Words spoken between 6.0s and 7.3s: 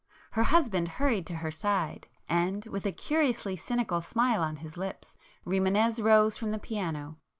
rose from the piano.